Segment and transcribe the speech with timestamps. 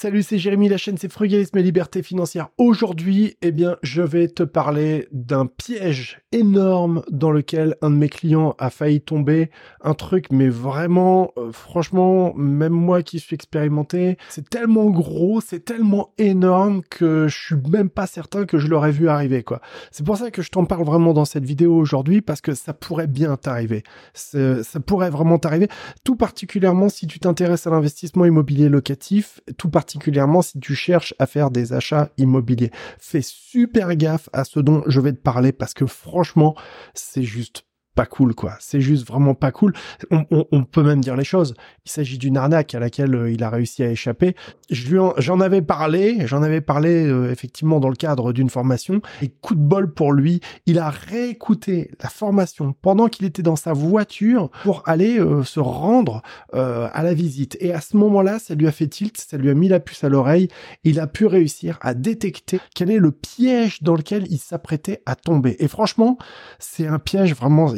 [0.00, 2.50] Salut, c'est Jérémy, la chaîne c'est Frugalisme et Liberté Financière.
[2.56, 8.08] Aujourd'hui, eh bien, je vais te parler d'un piège énorme dans lequel un de mes
[8.08, 9.50] clients a failli tomber.
[9.80, 15.64] Un truc, mais vraiment, euh, franchement, même moi qui suis expérimenté, c'est tellement gros, c'est
[15.64, 19.60] tellement énorme que je suis même pas certain que je l'aurais vu arriver, quoi.
[19.90, 22.72] C'est pour ça que je t'en parle vraiment dans cette vidéo aujourd'hui, parce que ça
[22.72, 23.82] pourrait bien t'arriver.
[24.14, 25.66] Ça pourrait vraiment t'arriver,
[26.04, 31.14] tout particulièrement si tu t'intéresses à l'investissement immobilier locatif, tout particulièrement particulièrement si tu cherches
[31.18, 32.70] à faire des achats immobiliers.
[32.98, 36.54] Fais super gaffe à ce dont je vais te parler parce que franchement,
[36.92, 37.64] c'est juste
[37.98, 38.54] pas cool, quoi.
[38.60, 39.72] C'est juste vraiment pas cool.
[40.12, 41.54] On, peut même dire les choses.
[41.84, 44.36] Il s'agit d'une arnaque à laquelle euh, il a réussi à échapper.
[44.70, 49.00] J'en avais parlé, j'en avais parlé euh, effectivement dans le cadre d'une formation.
[49.20, 53.56] Et coup de bol pour lui, il a réécouté la formation pendant qu'il était dans
[53.56, 57.56] sa voiture pour aller euh, se rendre à la visite.
[57.58, 60.04] Et à ce moment-là, ça lui a fait tilt, ça lui a mis la puce
[60.04, 60.46] à l'oreille.
[60.84, 65.16] Il a pu réussir à détecter quel est le piège dans lequel il s'apprêtait à
[65.16, 65.56] tomber.
[65.58, 66.16] Et franchement,
[66.60, 67.74] c'est un piège vraiment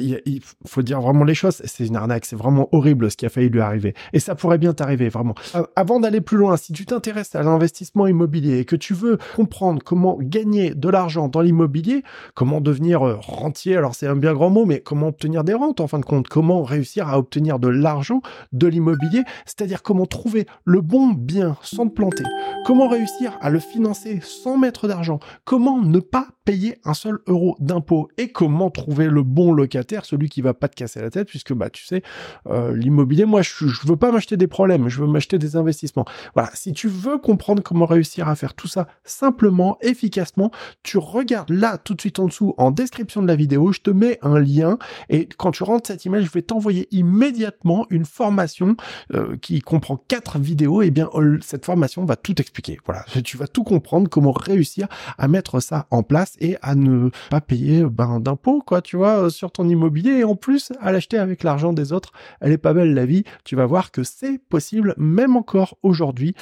[0.66, 1.62] faut dire vraiment les choses.
[1.64, 2.24] C'est une arnaque.
[2.24, 3.94] C'est vraiment horrible ce qui a failli lui arriver.
[4.12, 5.34] Et ça pourrait bien t'arriver, vraiment.
[5.76, 9.82] Avant d'aller plus loin, si tu t'intéresses à l'investissement immobilier et que tu veux comprendre
[9.84, 12.02] comment gagner de l'argent dans l'immobilier,
[12.34, 15.80] comment devenir euh, rentier, alors c'est un bien grand mot, mais comment obtenir des rentes
[15.80, 18.22] en fin de compte, comment réussir à obtenir de l'argent
[18.52, 22.24] de l'immobilier, c'est-à-dire comment trouver le bon bien sans te planter,
[22.66, 27.56] comment réussir à le financer sans mettre d'argent, comment ne pas payer un seul euro
[27.60, 31.28] d'impôt et comment trouver le bon locataire, celui qui va pas te casser la tête,
[31.28, 32.02] puisque bah tu sais,
[32.46, 36.04] euh, l'immobilier, moi je, je veux pas m'acheter des problèmes, je veux m'acheter des investissements.
[36.34, 40.50] Voilà, si tu veux comprendre comment réussir à faire tout ça simplement, efficacement,
[40.82, 43.90] tu regardes là tout de suite en dessous en description de la vidéo, je te
[43.90, 44.78] mets un lien
[45.08, 48.76] et quand tu rentres cette image, je vais t'envoyer immédiatement une formation
[49.14, 50.82] euh, qui comprend quatre vidéos.
[50.82, 51.08] Et bien
[51.42, 52.78] cette formation va tout expliquer.
[52.86, 57.10] Voilà, tu vas tout comprendre comment réussir à mettre ça en place et à ne
[57.30, 60.92] pas payer ben, d'impôts, quoi, tu vois, euh, sur ton immobilier et en plus à
[60.92, 62.12] l'acheter avec l'argent des autres.
[62.40, 63.24] Elle est pas belle la vie.
[63.44, 66.34] Tu vas voir que c'est possible, même encore aujourd'hui.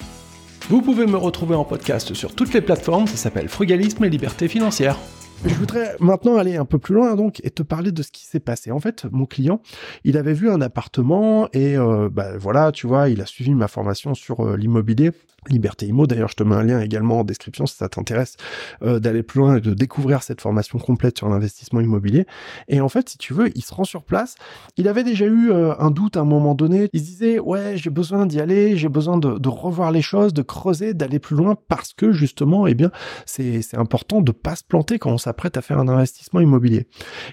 [0.68, 3.06] Vous pouvez me retrouver en podcast sur toutes les plateformes.
[3.06, 4.98] Ça s'appelle Frugalisme et Liberté Financière.
[5.44, 8.26] Je voudrais maintenant aller un peu plus loin donc et te parler de ce qui
[8.26, 8.72] s'est passé.
[8.72, 9.60] En fait, mon client,
[10.04, 13.68] il avait vu un appartement et euh, bah, voilà, tu vois, il a suivi ma
[13.68, 15.12] formation sur euh, l'immobilier.
[15.48, 18.36] Liberté Imo, d'ailleurs je te mets un lien également en description si ça t'intéresse
[18.82, 22.26] euh, d'aller plus loin et de découvrir cette formation complète sur l'investissement immobilier.
[22.68, 24.34] Et en fait, si tu veux, il se rend sur place.
[24.76, 26.88] Il avait déjà eu un doute à un moment donné.
[26.92, 30.42] Il se disait, ouais, j'ai besoin d'y aller, j'ai besoin de, revoir les choses, de
[30.42, 32.90] creuser, d'aller plus loin parce que justement, eh bien,
[33.26, 36.86] c'est important de pas se planter quand on s'apprête à faire un investissement immobilier.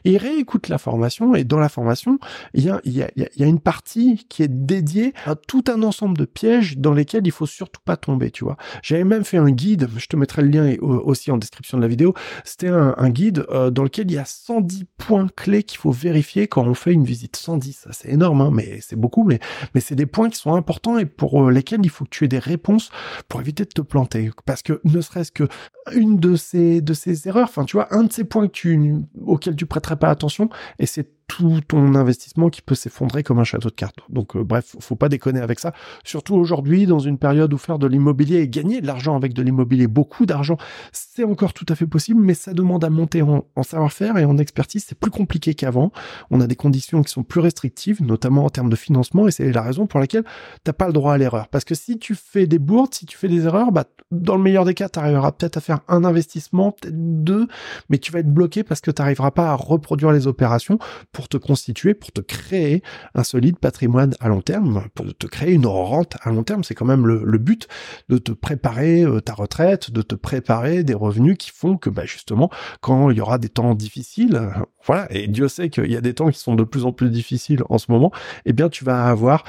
[0.03, 2.19] Il réécoute la formation et dans la formation,
[2.53, 5.35] il y a, il y a, il y a une partie qui est dédiée à
[5.35, 7.97] tout un ensemble de pièges dans lesquels il faut surtout pas
[8.31, 8.57] tu vois.
[8.83, 11.87] J'avais même fait un guide, je te mettrai le lien aussi en description de la
[11.87, 15.91] vidéo, c'était un, guide euh, dans lequel il y a 110 points clés qu'il faut
[15.91, 17.35] vérifier quand on fait une visite.
[17.35, 19.39] 110, c'est énorme, hein, mais c'est beaucoup, mais,
[19.73, 22.25] mais c'est des points qui sont importants et pour euh, lesquels il faut que tu
[22.25, 22.89] aies des réponses
[23.27, 24.31] pour éviter de te planter.
[24.45, 25.47] Parce que ne serait-ce que
[25.93, 28.95] une de ces, de ces erreurs, enfin, tu vois, un de ces points que tu,
[29.25, 30.49] auxquels tu prêterais pas attention,
[30.79, 33.99] et c'est tout ton investissement qui peut s'effondrer comme un château de cartes.
[34.09, 35.73] Donc euh, bref, faut pas déconner avec ça.
[36.03, 39.41] Surtout aujourd'hui, dans une période où faire de l'immobilier et gagner de l'argent avec de
[39.41, 40.57] l'immobilier, beaucoup d'argent,
[40.91, 44.37] c'est encore tout à fait possible, mais ça demande à monter en, savoir-faire et en
[44.37, 44.85] expertise.
[44.87, 45.91] C'est plus compliqué qu'avant.
[46.29, 49.51] On a des conditions qui sont plus restrictives, notamment en termes de financement, et c'est
[49.51, 50.23] la raison pour laquelle
[50.63, 51.47] t'as pas le droit à l'erreur.
[51.47, 54.43] Parce que si tu fais des bourdes, si tu fais des erreurs, bah dans le
[54.43, 57.47] meilleur des cas, tu arriveras peut-être à faire un investissement, peut-être deux,
[57.89, 60.77] mais tu vas être bloqué parce que tu n'arriveras pas à reproduire les opérations
[61.15, 62.83] pour te constituer, pour te créer
[63.13, 66.65] un solide patrimoine à long terme, pour te créer une rente à long terme.
[66.65, 67.69] C'est quand même le, but
[68.09, 72.03] de te préparer euh, ta retraite, de te préparer des revenus qui font que bah,
[72.03, 72.49] justement,
[72.81, 74.51] quand il y aura des temps difficiles,
[74.85, 77.09] voilà, et Dieu sait qu'il y a des temps qui sont de plus en plus
[77.09, 78.11] difficiles en ce moment,
[78.45, 79.45] eh bien tu vas avoir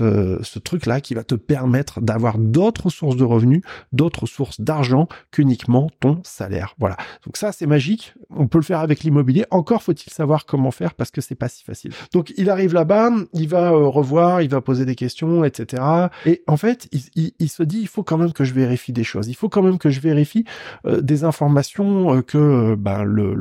[0.00, 5.06] euh, ce truc-là qui va te permettre d'avoir d'autres sources de revenus, d'autres sources d'argent
[5.30, 6.74] qu'uniquement ton salaire.
[6.78, 6.96] Voilà.
[7.24, 8.14] Donc ça, c'est magique.
[8.36, 9.44] On peut le faire avec l'immobilier.
[9.50, 11.92] Encore faut-il savoir comment faire parce que c'est pas si facile.
[12.12, 15.82] Donc il arrive là-bas, il va euh, revoir, il va poser des questions, etc.
[16.26, 19.28] Et en fait, il, se dit, il faut quand même que je vérifie des choses.
[19.28, 20.44] Il faut quand même que je vérifie
[20.86, 23.34] euh, des informations que ben, le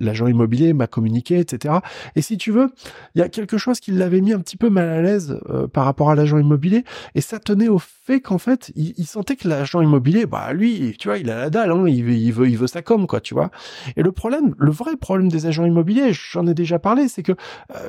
[0.00, 1.76] l'agent immobilier m'a communiqué, etc.
[2.16, 2.70] Et si tu veux,
[3.14, 5.38] il y a quelque chose qui l'avait mis un petit peu mal à l'aise
[5.72, 9.48] par rapport à l'agent immobilier, et ça tenait au fait qu'en fait, il, sentait que
[9.48, 12.48] l'agent immobilier, bah lui, tu vois, il a la dalle, hein, il, veut, il veut,
[12.48, 13.50] il veut sa com, quoi, tu vois.
[13.96, 17.32] Et le problème, le vrai problème des agents immobiliers, j'en ai déjà parlé, c'est que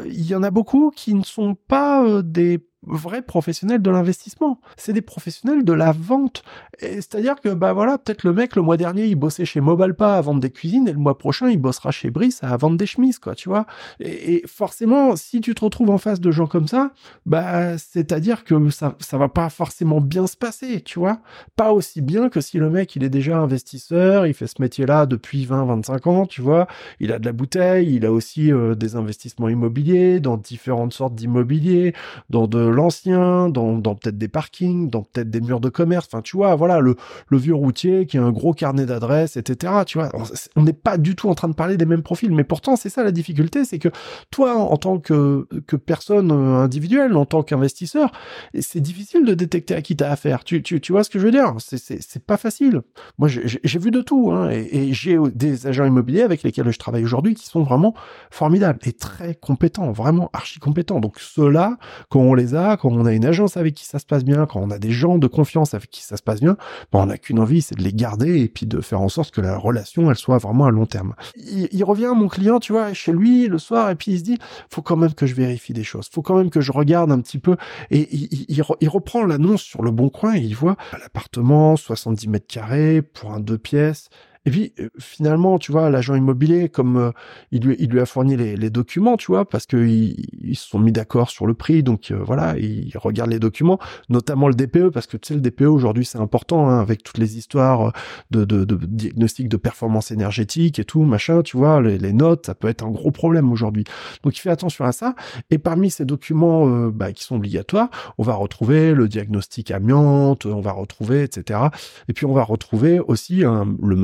[0.05, 4.59] il y en a beaucoup qui ne sont pas des vrais professionnels de l'investissement.
[4.77, 6.43] C'est des professionnels de la vente.
[6.79, 10.21] C'est-à-dire que, bah voilà, peut-être le mec, le mois dernier, il bossait chez Mobilepa à
[10.21, 13.19] vendre des cuisines et le mois prochain, il bossera chez Brice à vendre des chemises,
[13.19, 13.65] quoi, tu vois.
[13.99, 16.91] Et, forcément, si tu te retrouves en face de gens comme ça,
[17.25, 21.19] bah, c'est-à-dire que ça, ça va pas forcément bien se passer, tu vois.
[21.55, 25.05] Pas aussi bien que si le mec, il est déjà investisseur, il fait ce métier-là
[25.05, 26.67] depuis 20, 25 ans, tu vois.
[26.99, 31.15] Il a de la bouteille, il a aussi euh, des investissements immobiliers dans différentes sortes
[31.15, 31.93] d'immobilier,
[32.29, 36.07] dans de l'ancien, dans, peut-être des parkings, dans peut-être des murs de commerce.
[36.11, 36.95] Enfin, tu vois, voilà, le,
[37.31, 39.73] vieux routier qui a un gros carnet d'adresses, etc.
[39.85, 40.11] Tu vois,
[40.55, 42.89] on n'est pas du tout en train de parler des mêmes profils, mais pourtant, c'est
[42.89, 43.89] ça la difficulté, c'est que
[44.31, 48.11] toi, en tant que, que personne euh, individuelle, en tant qu'investisseur,
[48.59, 50.43] c'est difficile de détecter à qui t'as affaire.
[50.43, 51.55] Tu, tu, tu vois ce que je veux dire?
[51.59, 52.81] C'est pas facile.
[53.17, 56.79] Moi, j'ai vu de tout, hein, et, et j'ai des agents immobiliers avec lesquels je
[56.79, 57.93] travaille aujourd'hui qui sont vraiment
[58.31, 60.99] formidables et très compétents, vraiment archi compétents.
[60.99, 61.77] Donc ceux-là,
[62.09, 64.45] quand on les a, quand on a une agence avec qui ça se passe bien,
[64.45, 66.57] quand on a des gens de confiance avec qui ça se passe bien,
[66.91, 69.31] ben on n'a qu'une envie, c'est de les garder et puis de faire en sorte
[69.31, 71.15] que la relation, elle soit vraiment à long terme.
[71.35, 74.37] Il, revient, mon client, tu vois, chez lui le soir et puis il se dit,
[74.69, 77.19] faut quand même que je vérifie des choses, faut quand même que je regarde un
[77.19, 77.55] petit peu
[77.91, 82.47] et il, il reprend l'annonce sur le bon coin et il voit l'appartement 70 mètres
[82.47, 84.09] carrés pour un deux pièces
[84.49, 87.11] et puis euh, finalement, tu vois, l'agent immobilier, comme euh,
[87.51, 91.29] il, lui, a fourni les, documents, tu vois, parce qu'ils ils se sont mis d'accord
[91.29, 93.77] sur le prix, donc euh, voilà, il regarde les documents,
[94.09, 97.19] notamment le DPE, parce que tu sais, le DPE aujourd'hui c'est important, hein, avec toutes
[97.19, 97.93] les histoires
[98.31, 102.55] de, de, de, diagnostic de performance énergétique et tout, machin, tu vois, les, notes, ça
[102.55, 103.83] peut être un gros problème aujourd'hui.
[104.23, 105.13] Donc il fait attention à ça.
[105.51, 110.59] Et parmi ces documents bah, qui sont obligatoires, on va retrouver le diagnostic amiante, on
[110.59, 111.59] va retrouver, etc.
[112.07, 113.95] Et puis on va retrouver aussi le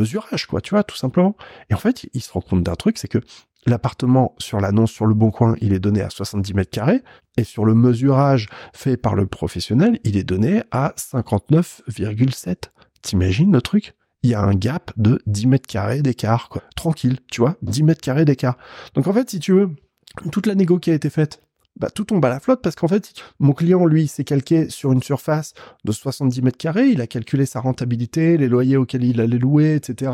[0.46, 1.36] quoi, tu vois, tout simplement.
[1.70, 3.20] Et en fait, il se rend compte d'un truc, c'est que
[3.66, 7.02] l'appartement sur l'annonce sur le bon coin, il est donné à 70 mètres carrés,
[7.38, 12.56] et sur le mesurage fait par le professionnel, il est donné à 59,7.
[13.02, 13.96] T'imagines le truc?
[14.24, 16.64] Il y a un gap de 10 mètres carrés d'écart, quoi.
[16.76, 18.58] Tranquille, tu vois, 10 mètres carrés d'écart.
[18.96, 19.70] Donc en fait, si tu veux,
[20.32, 21.42] toute la négo qui a été faite,
[21.77, 24.92] bah, tout tombe à la flotte parce qu'en fait, mon client, lui, s'est calqué sur
[24.94, 26.88] une surface de 70 mètres carrés.
[26.88, 30.12] Il a calculé sa rentabilité, les loyers auxquels il allait louer, etc.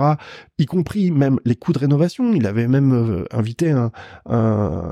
[0.57, 2.33] Y compris même les coûts de rénovation.
[2.33, 3.91] Il avait même euh, invité un,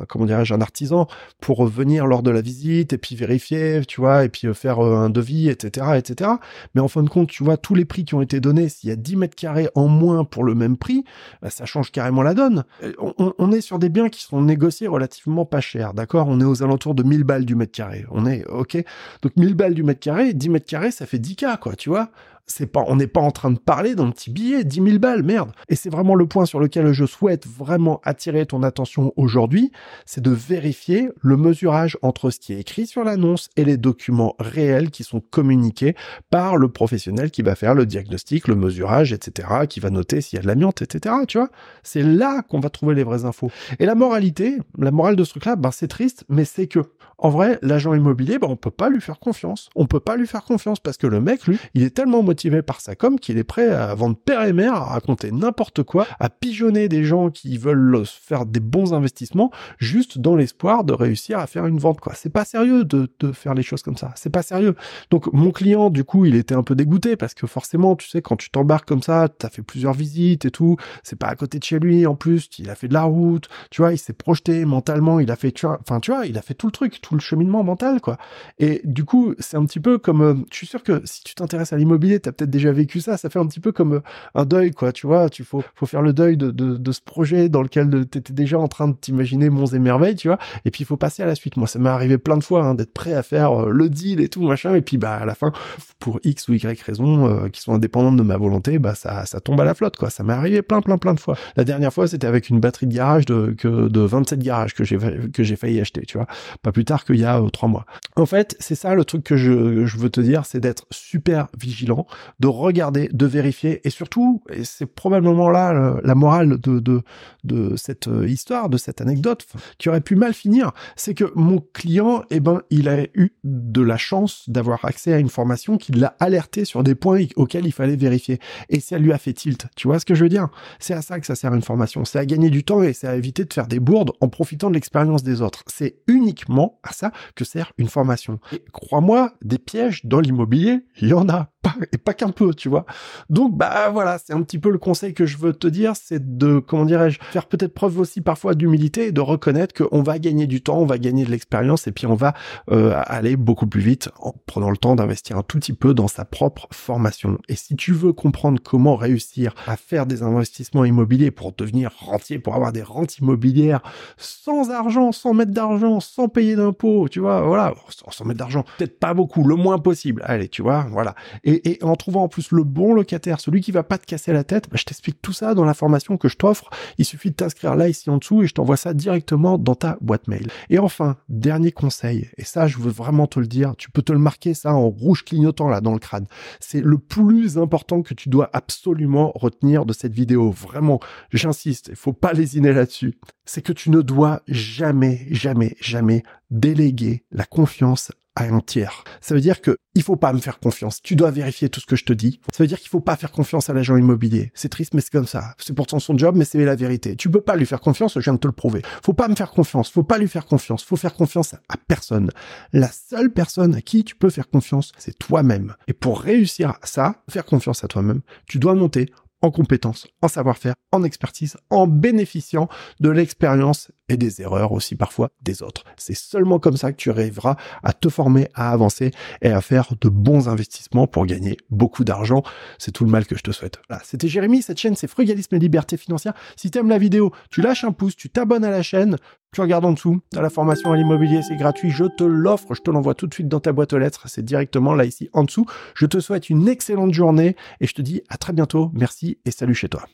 [0.07, 1.07] comment dirais-je, un artisan
[1.41, 4.79] pour venir lors de la visite et puis vérifier, tu vois, et puis euh, faire
[4.79, 6.31] euh, un devis, etc., etc.
[6.75, 8.89] Mais en fin de compte, tu vois, tous les prix qui ont été donnés, s'il
[8.89, 11.03] y a 10 mètres carrés en moins pour le même prix,
[11.41, 12.63] bah, ça change carrément la donne.
[12.99, 16.27] On, on, est sur des biens qui sont négociés relativement pas cher, d'accord?
[16.27, 18.05] On est aux alentours de 1000 balles du mètre carré.
[18.11, 18.77] On est, ok.
[19.21, 22.09] Donc 1000 balles du mètre carré, 10 mètres carrés, ça fait 10K, quoi, tu vois
[22.49, 25.23] c'est pas, on n'est pas en train de parler d'un petit billet, 10 000 balles,
[25.23, 25.51] merde.
[25.69, 29.71] Et c'est vraiment le point sur lequel je souhaite vraiment attirer ton attention aujourd'hui,
[30.05, 34.35] c'est de vérifier le mesurage entre ce qui est écrit sur l'annonce et les documents
[34.39, 35.95] réels qui sont communiqués
[36.31, 40.37] par le professionnel qui va faire le diagnostic, le mesurage, etc., qui va noter s'il
[40.37, 41.49] y a de l'amiante, etc., tu vois.
[41.83, 43.51] C'est là qu'on va trouver les vraies infos.
[43.77, 46.79] Et la moralité, la morale de ce truc-là, ben, c'est triste, mais c'est que,
[47.19, 49.69] en vrai, l'agent immobilier, ben, on peut pas lui faire confiance.
[49.75, 52.38] On peut pas lui faire confiance parce que le mec, lui, il est tellement motivé
[52.65, 56.07] par sa com qu'il est prêt à vendre père et mère, à raconter n'importe quoi,
[56.19, 61.39] à pigeonner des gens qui veulent faire des bons investissements juste dans l'espoir de réussir
[61.39, 62.13] à faire une vente quoi.
[62.15, 64.11] C'est pas sérieux de, de faire les choses comme ça.
[64.15, 64.75] C'est pas sérieux.
[65.11, 68.21] Donc mon client du coup il était un peu dégoûté parce que forcément tu sais
[68.21, 71.59] quand tu t'embarques comme ça, t'as fait plusieurs visites et tout, c'est pas à côté
[71.59, 74.13] de chez lui en plus, il a fait de la route, tu vois, il s'est
[74.13, 76.71] projeté mentalement, il a fait tu vois, enfin tu vois, il a fait tout le
[76.71, 78.17] truc, tout le cheminement mental quoi.
[78.59, 81.35] Et du coup c'est un petit peu comme, euh, je suis sûr que si tu
[81.35, 83.17] t'intéresses à l'immobilier, peut-être déjà vécu ça.
[83.17, 84.01] Ça fait un petit peu comme euh,
[84.35, 84.91] un deuil, quoi.
[84.91, 88.33] Tu vois, tu faut, faut faire le deuil de, de, ce projet dans lequel t'étais
[88.33, 90.39] déjà en train de t'imaginer monts et merveilles, tu vois.
[90.65, 91.57] Et puis il faut passer à la suite.
[91.57, 94.19] Moi, ça m'est arrivé plein de fois hein, d'être prêt à faire euh, le deal
[94.21, 94.75] et tout machin.
[94.75, 95.51] Et puis bah à la fin,
[95.99, 99.39] pour X ou Y raisons euh, qui sont indépendantes de ma volonté, bah ça, ça
[99.39, 100.09] tombe à la flotte, quoi.
[100.09, 101.35] Ça m'est arrivé plein, plein, plein de fois.
[101.55, 104.83] La dernière fois, c'était avec une batterie de garage de que de 27 garages que
[104.83, 104.97] j'ai
[105.33, 106.27] que j'ai failli acheter, tu vois.
[106.61, 107.85] Pas plus tard qu'il y a trois mois.
[108.15, 111.47] En fait, c'est ça le truc que je, je veux te dire, c'est d'être super
[111.57, 112.05] vigilant,
[112.39, 117.01] de regarder de vérifier et surtout, et c'est probablement là la morale de, de,
[117.43, 119.45] de cette euh, histoire, de cette anecdote
[119.77, 123.81] qui aurait pu mal finir, c'est que mon client, eh ben, il a eu de
[123.81, 127.71] la chance d'avoir accès à une formation qui l'a alerté sur des points auxquels il
[127.71, 128.39] fallait vérifier.
[128.69, 129.67] Et ça lui a fait tilt.
[129.75, 130.49] Tu vois ce que je veux dire?
[130.79, 132.05] C'est à ça que ça sert une formation.
[132.05, 134.69] C'est à gagner du temps et c'est à éviter de faire des bourdes en profitant
[134.69, 135.63] de l'expérience des autres.
[135.67, 138.39] C'est uniquement à ça que sert une formation.
[138.51, 141.49] Et crois-moi, des pièges dans l'immobilier, il y en a
[141.91, 142.85] et pas qu'un peu, tu vois.
[143.29, 146.37] Donc bah voilà, c'est un petit peu le conseil que je veux te dire, c'est
[146.37, 150.47] de comment dirais-je, faire peut-être preuve aussi parfois d'humilité et de reconnaître qu'on va gagner
[150.47, 152.33] du temps, on va gagner de l'expérience et puis on va
[152.71, 156.07] euh, aller beaucoup plus vite en prenant le temps d'investir un tout petit peu dans
[156.07, 157.37] sa propre formation.
[157.47, 162.39] Et si tu veux comprendre comment réussir à faire des investissements immobiliers pour devenir rentier,
[162.39, 163.81] pour avoir des rentes immobilières
[164.17, 168.99] sans argent, sans mettre d'argent, sans payer d'impôts, tu vois, voilà, sans, mettre d'argent, peut-être
[168.99, 170.23] pas beaucoup, le moins possible.
[170.25, 171.15] Allez, tu vois, voilà.
[171.43, 174.33] Et, et, en trouvant en plus le bon locataire, celui qui va pas te casser
[174.33, 176.69] la tête, bah, je t'explique tout ça dans la formation que je t'offre.
[176.97, 179.97] Il suffit de t'inscrire là ici en dessous et je t'envoie ça directement dans ta
[180.01, 180.47] boîte mail.
[180.69, 184.11] Et enfin, dernier conseil, et ça je veux vraiment te le dire, tu peux te
[184.11, 186.27] le marquer ça en rouge clignotant là dans le crâne.
[186.59, 190.51] C'est le plus important que tu dois absolument retenir de cette vidéo.
[190.51, 190.99] Vraiment,
[191.31, 193.17] j'insiste, il faut pas lésiner là-dessus.
[193.45, 198.11] C'est que tu ne dois jamais, jamais, jamais déléguer la confiance
[198.43, 199.03] à.
[199.21, 201.01] Ça veut dire que il faut pas me faire confiance.
[201.01, 202.39] Tu dois vérifier tout ce que je te dis.
[202.53, 204.51] Ça veut dire qu'il faut pas faire confiance à l'agent immobilier.
[204.53, 205.55] C'est triste, mais c'est comme ça.
[205.57, 207.15] C'est pourtant son job, mais c'est la vérité.
[207.15, 208.13] Tu peux pas lui faire confiance.
[208.15, 208.81] Je viens de te le prouver.
[209.03, 209.89] Faut pas me faire confiance.
[209.89, 210.83] Faut pas lui faire confiance.
[210.83, 212.31] Faut faire confiance à personne.
[212.71, 215.75] La seule personne à qui tu peux faire confiance, c'est toi-même.
[215.87, 219.09] Et pour réussir à ça, faire confiance à toi-même, tu dois monter
[219.41, 222.67] en compétences, en savoir-faire, en expertise, en bénéficiant
[222.99, 225.83] de l'expérience et des erreurs aussi parfois des autres.
[225.97, 229.11] C'est seulement comme ça que tu arriveras à te former, à avancer
[229.41, 232.43] et à faire de bons investissements pour gagner beaucoup d'argent.
[232.77, 233.79] C'est tout le mal que je te souhaite.
[234.03, 236.33] C'était Jérémy, cette chaîne c'est Frugalisme et Liberté Financière.
[236.55, 239.17] Si tu aimes la vidéo, tu lâches un pouce, tu t'abonnes à la chaîne,
[239.53, 242.81] tu regardes en dessous, à la formation à l'immobilier, c'est gratuit, je te l'offre, je
[242.81, 245.43] te l'envoie tout de suite dans ta boîte aux lettres, c'est directement là ici en
[245.43, 245.65] dessous.
[245.95, 249.51] Je te souhaite une excellente journée et je te dis à très bientôt, merci et
[249.51, 250.09] salut chez toi.